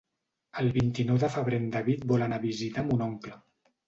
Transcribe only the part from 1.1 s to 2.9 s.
de febrer en David vol anar a visitar